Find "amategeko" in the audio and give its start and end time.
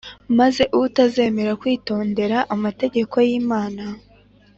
2.55-3.15